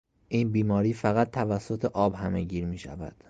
[0.27, 3.15] این بیماری فقط توسط آب همهگیر میشود.